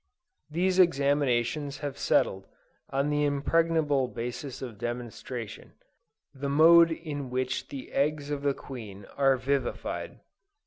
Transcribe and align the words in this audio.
These 0.49 0.79
examinations 0.79 1.77
have 1.85 1.95
settled, 1.95 2.47
on 2.89 3.11
the 3.11 3.23
impregnable 3.23 4.07
basis 4.07 4.59
of 4.63 4.79
demonstration, 4.79 5.73
the 6.33 6.49
mode 6.49 6.89
in 6.91 7.29
which 7.29 7.67
the 7.67 7.91
eggs 7.91 8.31
of 8.31 8.41
the 8.41 8.55
Queen 8.55 9.05
are 9.15 9.37
vivified. 9.37 10.19